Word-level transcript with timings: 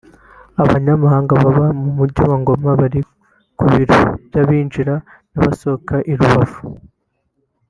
Abanyamahanga 0.61 1.31
babaga 1.41 1.65
mu 1.81 1.89
mujyi 1.97 2.21
wa 2.29 2.37
Goma 2.45 2.71
bari 2.79 3.01
ku 3.57 3.65
biro 3.73 3.97
by’abinjira 4.27 4.93
n’abasohoka 5.31 5.95
i 6.11 6.13
Rubavu 6.19 6.63